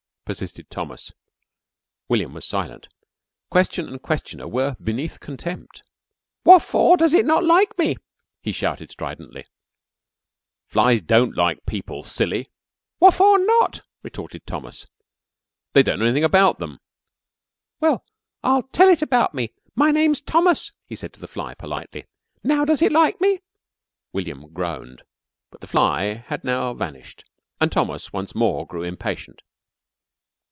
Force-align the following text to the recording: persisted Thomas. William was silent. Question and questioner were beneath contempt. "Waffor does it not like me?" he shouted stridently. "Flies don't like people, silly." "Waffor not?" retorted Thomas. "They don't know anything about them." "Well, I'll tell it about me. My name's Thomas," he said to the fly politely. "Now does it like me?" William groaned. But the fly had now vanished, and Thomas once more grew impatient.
persisted 0.23 0.69
Thomas. 0.69 1.11
William 2.07 2.33
was 2.33 2.45
silent. 2.45 2.87
Question 3.49 3.89
and 3.89 4.01
questioner 4.01 4.47
were 4.47 4.77
beneath 4.81 5.19
contempt. 5.19 5.83
"Waffor 6.45 6.95
does 6.95 7.11
it 7.13 7.25
not 7.25 7.43
like 7.43 7.77
me?" 7.77 7.97
he 8.41 8.53
shouted 8.53 8.89
stridently. 8.91 9.45
"Flies 10.69 11.01
don't 11.01 11.35
like 11.35 11.65
people, 11.65 12.01
silly." 12.01 12.47
"Waffor 13.01 13.39
not?" 13.45 13.81
retorted 14.03 14.45
Thomas. 14.47 14.87
"They 15.73 15.83
don't 15.83 15.99
know 15.99 16.05
anything 16.05 16.23
about 16.23 16.59
them." 16.59 16.79
"Well, 17.81 18.05
I'll 18.41 18.63
tell 18.63 18.87
it 18.87 19.01
about 19.01 19.33
me. 19.35 19.49
My 19.75 19.91
name's 19.91 20.21
Thomas," 20.21 20.71
he 20.85 20.95
said 20.95 21.11
to 21.11 21.19
the 21.19 21.27
fly 21.27 21.55
politely. 21.55 22.05
"Now 22.41 22.63
does 22.63 22.81
it 22.81 22.93
like 22.93 23.19
me?" 23.19 23.41
William 24.13 24.47
groaned. 24.53 25.03
But 25.49 25.59
the 25.59 25.67
fly 25.67 26.23
had 26.27 26.45
now 26.45 26.73
vanished, 26.73 27.25
and 27.59 27.69
Thomas 27.69 28.13
once 28.13 28.33
more 28.33 28.65
grew 28.65 28.83
impatient. 28.83 29.41